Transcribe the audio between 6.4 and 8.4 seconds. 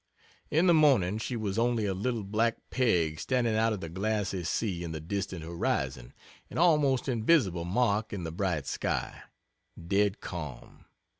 an almost invisible mark in the